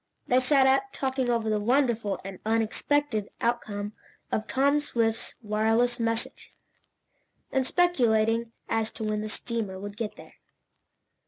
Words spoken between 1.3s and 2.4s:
the wonderful and